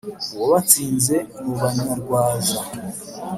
[0.35, 2.59] uwabatsinze mu banyarwaza